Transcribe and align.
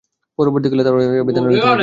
পরবর্তীকালে 0.37 0.83
তাওরাতের 0.85 0.99
মাধ্যমে 1.07 1.23
এ 1.23 1.27
বিধান 1.29 1.43
রহিত 1.45 1.61
হয়ে 1.61 1.65
যায়। 1.73 1.79